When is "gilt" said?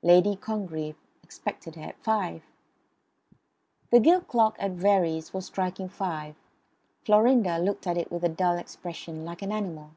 4.00-4.28